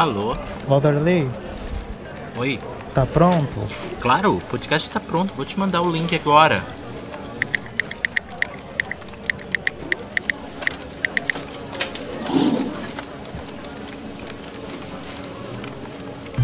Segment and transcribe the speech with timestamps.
[0.00, 0.34] Alô?
[0.66, 1.30] Valderley,
[2.38, 2.58] Oi?
[2.94, 3.66] tá pronto?
[4.00, 5.34] Claro, o podcast tá pronto.
[5.34, 6.62] Vou te mandar o link agora.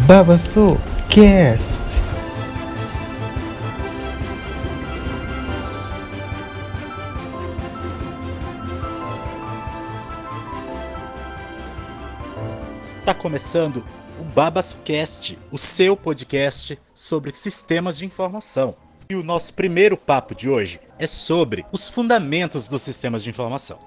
[0.05, 0.77] Babaçu
[1.09, 2.06] Cast.
[13.07, 13.85] Tá começando
[14.19, 18.75] o BabasuCast, o seu podcast sobre sistemas de informação.
[19.09, 23.79] E o nosso primeiro papo de hoje é sobre os fundamentos dos sistemas de informação.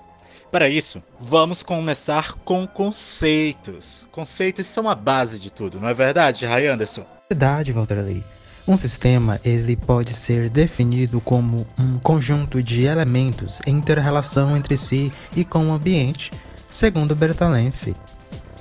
[0.51, 4.07] Para isso, vamos começar com conceitos.
[4.11, 7.05] Conceitos são a base de tudo, não é verdade, Ray Anderson?
[7.31, 8.25] Verdade, Valderley.
[8.67, 15.13] Um sistema ele pode ser definido como um conjunto de elementos em inter-relação entre si
[15.37, 16.33] e com o ambiente,
[16.71, 17.95] segundo Bertalanffy.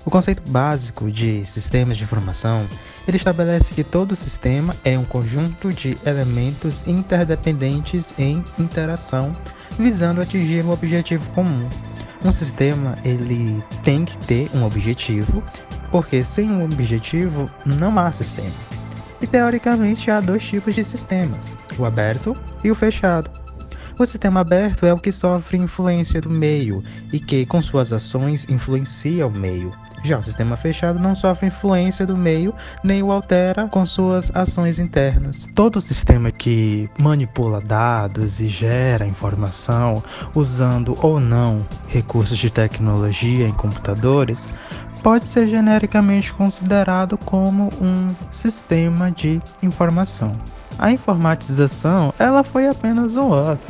[0.09, 2.65] O conceito básico de sistemas de informação
[3.07, 9.31] ele estabelece que todo sistema é um conjunto de elementos interdependentes em interação,
[9.77, 11.69] visando atingir um objetivo comum.
[12.25, 15.43] Um sistema ele tem que ter um objetivo,
[15.91, 18.49] porque sem um objetivo não há sistema.
[19.21, 23.29] E teoricamente há dois tipos de sistemas: o aberto e o fechado.
[23.99, 26.81] O sistema aberto é o que sofre influência do meio
[27.13, 29.71] e que, com suas ações, influencia o meio.
[30.03, 34.79] Já o sistema fechado não sofre influência do meio nem o altera com suas ações
[34.79, 35.47] internas.
[35.53, 40.03] Todo sistema que manipula dados e gera informação
[40.35, 44.47] usando ou não recursos de tecnologia em computadores
[45.01, 50.31] pode ser genericamente considerado como um sistema de informação.
[50.77, 53.61] A informatização, ela foi apenas um up.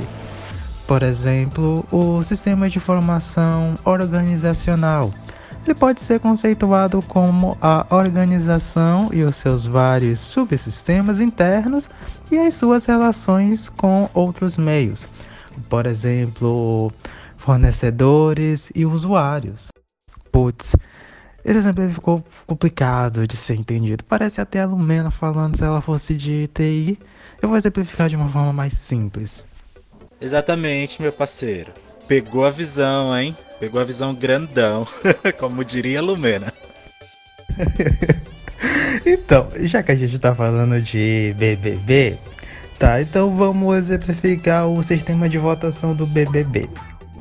[0.88, 5.12] Por exemplo, o sistema de informação organizacional.
[5.70, 11.88] Ele pode ser conceituado como a organização e os seus vários subsistemas internos
[12.32, 15.08] e as suas relações com outros meios,
[15.70, 16.92] por exemplo,
[17.38, 19.68] fornecedores e usuários.
[20.32, 20.76] Putz,
[21.46, 24.04] esse exemplo ficou complicado de ser entendido.
[24.04, 26.98] Parece até a Lumena falando se ela fosse de TI.
[27.40, 29.46] Eu vou exemplificar de uma forma mais simples.
[30.20, 31.72] Exatamente, meu parceiro.
[32.10, 33.38] Pegou a visão, hein?
[33.60, 34.88] Pegou a visão grandão,
[35.38, 36.52] como diria Lumena.
[39.06, 42.18] então, já que a gente tá falando de BBB,
[42.80, 46.68] tá, então vamos exemplificar o sistema de votação do BBB.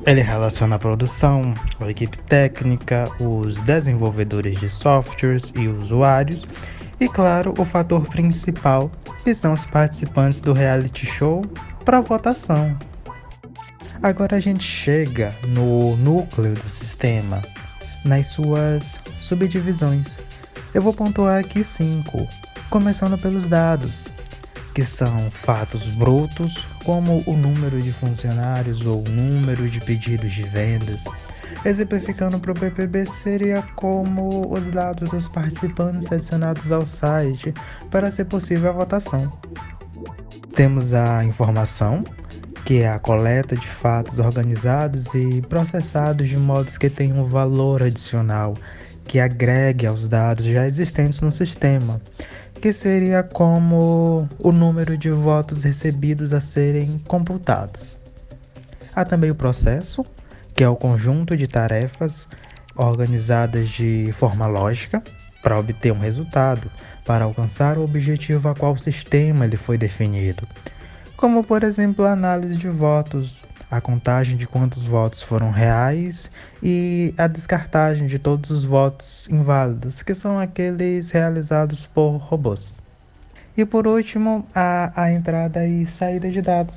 [0.07, 6.47] Ele relaciona a produção, a equipe técnica, os desenvolvedores de softwares e usuários,
[6.99, 8.91] e claro, o fator principal,
[9.23, 11.45] que são os participantes do reality show
[11.85, 12.75] para votação.
[14.01, 17.41] Agora a gente chega no núcleo do sistema,
[18.05, 20.17] nas suas subdivisões.
[20.73, 22.25] Eu vou pontuar aqui cinco,
[22.69, 24.07] começando pelos dados,
[24.73, 30.43] que são fatos brutos, como o número de funcionários ou o número de pedidos de
[30.43, 31.03] vendas.
[31.65, 37.53] Exemplificando para o PPB, seria como os dados dos participantes adicionados ao site
[37.91, 39.29] para ser possível a votação.
[40.55, 42.05] Temos a informação,
[42.65, 47.83] que é a coleta de fatos organizados e processados de modos que tenham um valor
[47.83, 48.55] adicional,
[49.05, 52.01] que agregue aos dados já existentes no sistema,
[52.61, 57.97] que seria como o número de votos recebidos a serem computados.
[58.95, 60.05] Há também o processo,
[60.53, 62.27] que é o conjunto de tarefas
[62.75, 65.01] organizadas de forma lógica
[65.41, 66.69] para obter um resultado,
[67.05, 70.47] para alcançar o objetivo a qual o sistema ele foi definido
[71.19, 76.31] como por exemplo a análise de votos, a contagem de quantos votos foram reais
[76.63, 82.73] e a descartagem de todos os votos inválidos, que são aqueles realizados por robôs.
[83.57, 86.75] E por último, a, a entrada e saída de dados.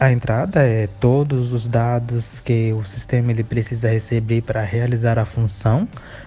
[0.00, 5.24] A entrada é todos os dados que o sistema ele precisa receber para realizar a
[5.24, 5.86] função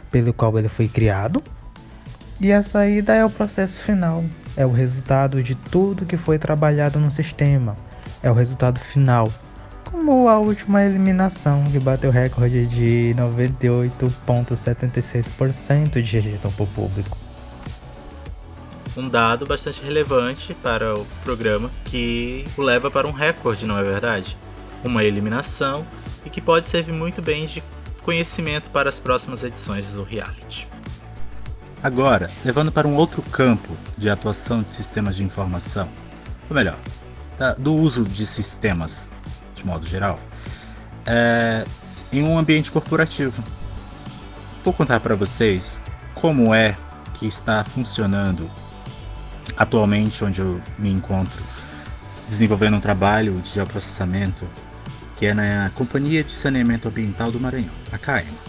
[0.10, 1.44] pelo qual ele foi criado.
[2.40, 4.24] E a saída é o processo final,
[4.56, 7.74] é o resultado de tudo que foi trabalhado no sistema,
[8.22, 9.30] é o resultado final,
[9.84, 17.18] como a última eliminação que bateu recorde de 98,76% de gestão por público.
[18.98, 23.84] Um dado bastante relevante para o programa que o leva para um recorde, não é
[23.84, 24.38] verdade?
[24.84, 25.86] Uma eliminação
[26.26, 27.62] e que pode servir muito bem de
[28.02, 30.70] conhecimento para as próximas edições do reality.
[31.86, 35.88] Agora, levando para um outro campo de atuação de sistemas de informação,
[36.50, 36.80] ou melhor,
[37.60, 39.12] do uso de sistemas
[39.54, 40.20] de modo geral,
[41.06, 41.64] é,
[42.12, 43.44] em um ambiente corporativo.
[44.64, 45.80] Vou contar para vocês
[46.16, 46.76] como é
[47.14, 48.50] que está funcionando
[49.56, 51.44] atualmente onde eu me encontro
[52.28, 54.50] desenvolvendo um trabalho de geoprocessamento
[55.18, 58.40] que é na Companhia de Saneamento Ambiental do Maranhão, a CAEMA.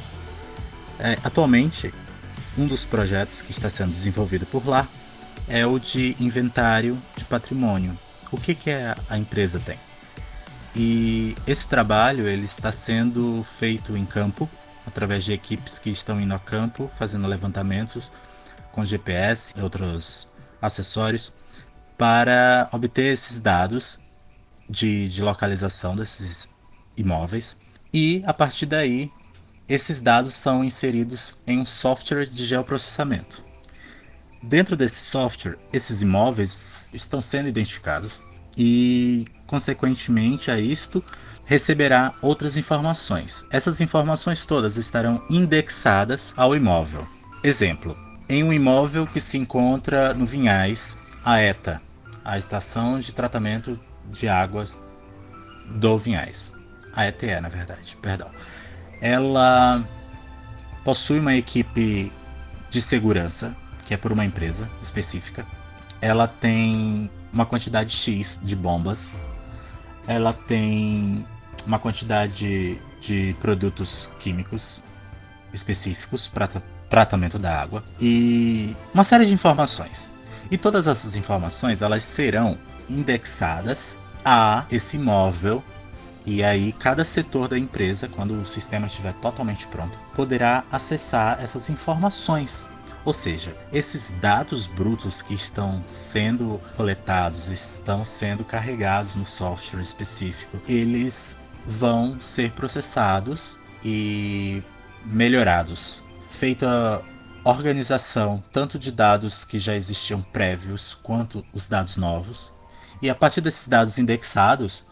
[0.98, 1.92] É, atualmente,
[2.56, 4.87] um dos projetos que está sendo desenvolvido por lá
[5.49, 7.97] é o de inventário de patrimônio.
[8.32, 9.79] O que, que a empresa tem?
[10.75, 14.49] E esse trabalho ele está sendo feito em campo,
[14.87, 18.11] através de equipes que estão indo a campo, fazendo levantamentos
[18.73, 20.29] com GPS e outros
[20.61, 21.32] acessórios,
[21.97, 23.99] para obter esses dados
[24.69, 26.49] de, de localização desses
[26.97, 27.56] imóveis
[27.93, 29.11] e a partir daí
[29.68, 33.42] esses dados são inseridos em um software de geoprocessamento.
[34.42, 38.22] Dentro desse software, esses imóveis estão sendo identificados
[38.56, 41.04] e, consequentemente a isto,
[41.44, 43.44] receberá outras informações.
[43.50, 47.06] Essas informações todas estarão indexadas ao imóvel.
[47.42, 47.96] Exemplo:
[48.28, 51.80] em um imóvel que se encontra no Vinhais, a ETA,
[52.24, 53.78] a Estação de Tratamento
[54.12, 54.78] de Águas
[55.80, 56.56] do Vinhais
[56.96, 58.28] a ETE, na verdade, perdão.
[59.00, 59.82] Ela
[60.84, 62.12] possui uma equipe
[62.70, 63.54] de segurança,
[63.87, 65.44] que é por uma empresa específica.
[66.00, 69.20] Ela tem uma quantidade X de bombas.
[70.06, 71.25] Ela tem
[71.66, 74.81] uma quantidade de produtos químicos
[75.52, 76.48] específicos para
[76.88, 80.10] tratamento da água e uma série de informações.
[80.50, 82.56] E todas essas informações elas serão
[82.88, 85.62] indexadas a esse imóvel
[86.26, 91.70] e aí, cada setor da empresa, quando o sistema estiver totalmente pronto, poderá acessar essas
[91.70, 92.67] informações.
[93.05, 100.61] Ou seja, esses dados brutos que estão sendo coletados, estão sendo carregados no software específico,
[100.69, 104.61] eles vão ser processados e
[105.05, 106.00] melhorados.
[106.29, 107.00] Feita
[107.44, 112.52] organização tanto de dados que já existiam prévios quanto os dados novos.
[113.00, 114.84] E a partir desses dados indexados,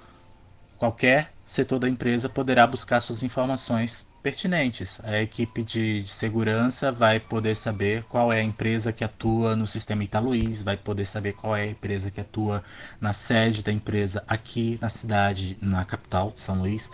[0.85, 5.01] Qualquer setor da empresa poderá buscar suas informações pertinentes.
[5.03, 9.67] A equipe de, de, segurança vai poder saber qual é a empresa que atua no
[9.67, 12.63] sistema Italuís, vai poder saber qual é a empresa que atua
[13.01, 16.91] na sede da empresa aqui na cidade, na capital de São Luís.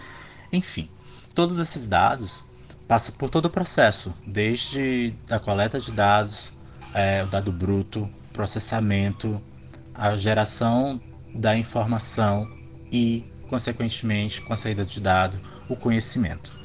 [0.53, 0.89] Enfim,
[1.35, 2.45] todos esses dados
[2.87, 6.53] passam por todo o processo, desde a coleta de dados,
[6.95, 9.37] é, o dado bruto, processamento,
[9.97, 10.97] a geração
[11.41, 12.47] da informação
[12.93, 15.37] e consequentemente, com a saída de dado,
[15.69, 16.57] o conhecimento.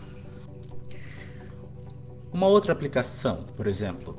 [2.31, 4.15] Uma outra aplicação, por exemplo,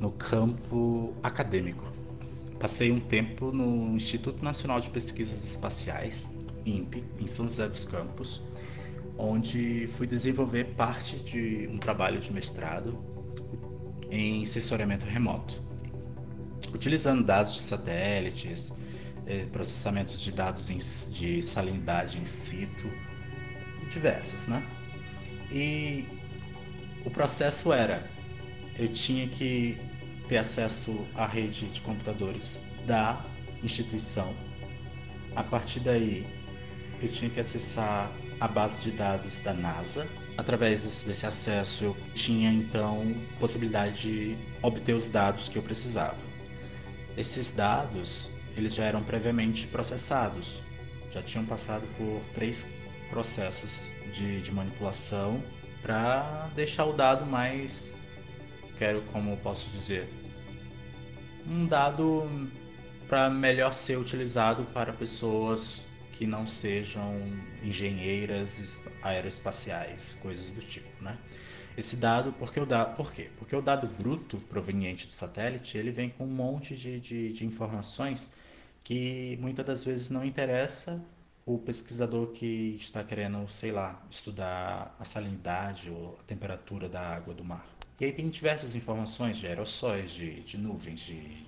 [0.00, 1.84] no campo acadêmico.
[2.58, 6.26] Passei um tempo no Instituto Nacional de Pesquisas Espaciais,
[6.64, 8.40] INPE, em São José dos Campos,
[9.18, 12.98] onde fui desenvolver parte de um trabalho de mestrado
[14.10, 15.60] em sensoriamento remoto,
[16.72, 18.72] utilizando dados de satélites,
[19.30, 20.78] é, processamento de dados em,
[21.12, 22.90] de salinidade in situ,
[23.92, 24.60] diversos, né?
[25.52, 26.04] E
[27.04, 28.02] o processo era,
[28.76, 29.78] eu tinha que
[30.28, 33.24] ter acesso à rede de computadores da
[33.62, 34.34] instituição.
[35.36, 36.26] A partir daí,
[37.00, 40.06] eu tinha que acessar a base de dados da NASA.
[40.36, 46.16] Através desse, acesso, eu tinha então possibilidade de obter os dados que eu precisava.
[47.16, 50.60] Esses dados eles já eram previamente processados,
[51.12, 52.66] já tinham passado por três
[53.10, 55.42] processos de, de manipulação
[55.82, 57.94] para deixar o dado mais,
[58.78, 60.08] quero como posso dizer,
[61.46, 62.28] um dado
[63.08, 67.16] para melhor ser utilizado para pessoas que não sejam
[67.62, 71.16] engenheiras aeroespaciais, coisas do tipo, né?
[71.80, 73.30] Esse dado, porque o dado, por quê?
[73.38, 77.46] Porque o dado bruto proveniente do satélite, ele vem com um monte de, de, de
[77.46, 78.28] informações
[78.84, 81.00] que muitas das vezes não interessa
[81.46, 87.32] o pesquisador que está querendo, sei lá, estudar a salinidade ou a temperatura da água
[87.32, 87.64] do mar.
[87.98, 91.46] E aí tem diversas informações de aerossóis, de, de nuvens, de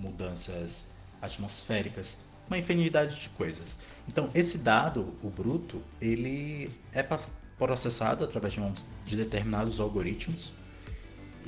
[0.00, 0.88] mudanças
[1.22, 3.78] atmosféricas, uma infinidade de coisas.
[4.06, 7.02] Então, esse dado, o bruto, ele é
[7.58, 8.72] processado através de, um,
[9.04, 10.52] de determinados algoritmos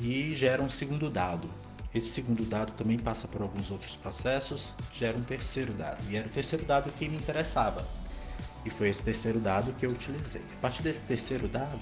[0.00, 1.48] e gera um segundo dado,
[1.96, 6.04] esse segundo dado também passa por alguns outros processos, gera um terceiro dado.
[6.10, 7.86] E era o terceiro dado que me interessava.
[8.66, 10.42] E foi esse terceiro dado que eu utilizei.
[10.58, 11.80] A partir desse terceiro dado,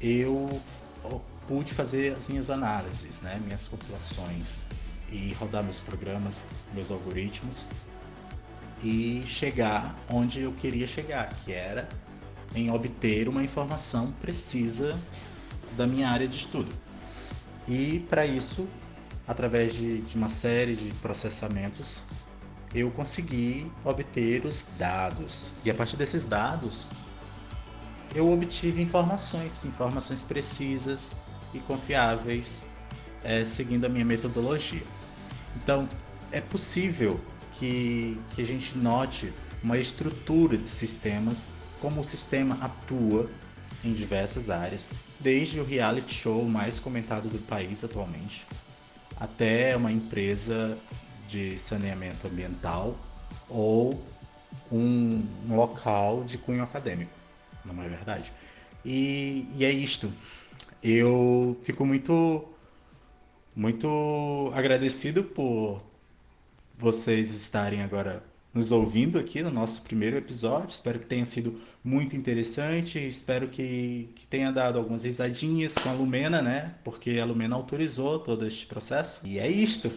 [0.00, 0.58] eu
[1.46, 4.64] pude fazer as minhas análises, né, minhas compilações
[5.10, 7.66] e rodar meus programas, meus algoritmos
[8.82, 11.86] e chegar onde eu queria chegar, que era
[12.54, 14.98] em obter uma informação precisa
[15.76, 16.72] da minha área de estudo.
[17.68, 18.66] E para isso,
[19.26, 22.02] através de, de uma série de processamentos,
[22.74, 25.50] eu consegui obter os dados.
[25.64, 26.88] E a partir desses dados,
[28.14, 31.12] eu obtive informações, informações precisas
[31.52, 32.64] e confiáveis,
[33.22, 34.82] é, seguindo a minha metodologia.
[35.56, 35.88] Então,
[36.30, 37.20] é possível
[37.54, 41.48] que, que a gente note uma estrutura de sistemas,
[41.80, 43.30] como o sistema atua
[43.84, 48.46] em diversas áreas, desde o reality show mais comentado do país atualmente,
[49.18, 50.78] até uma empresa
[51.28, 52.96] de saneamento ambiental
[53.48, 54.02] ou
[54.72, 57.12] um, local de cunho acadêmico,
[57.64, 58.32] não é verdade?
[58.84, 60.12] E, e é isto.
[60.82, 62.48] Eu fico muito,
[63.54, 65.82] muito agradecido por
[66.76, 68.22] vocês estarem agora
[68.54, 70.70] nos ouvindo aqui no nosso primeiro episódio.
[70.70, 72.98] Espero que tenha sido muito interessante.
[72.98, 76.74] Espero que, que tenha dado algumas risadinhas com a Lumena, né?
[76.84, 79.20] Porque a Lumena autorizou todo este processo.
[79.24, 79.90] E é isto.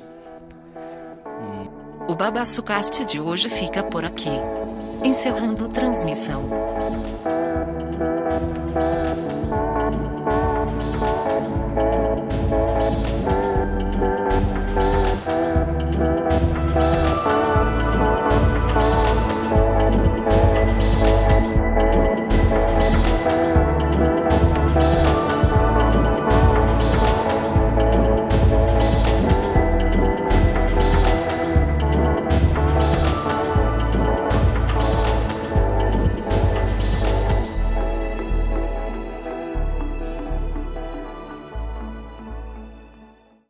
[2.07, 4.29] O Babassucast de hoje fica por aqui.
[5.03, 6.49] Encerrando transmissão.